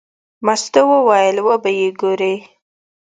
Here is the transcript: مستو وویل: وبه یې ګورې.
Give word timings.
مستو 0.45 0.83
وویل: 0.91 1.37
وبه 1.47 1.69
یې 1.79 1.87
ګورې. 1.99 2.33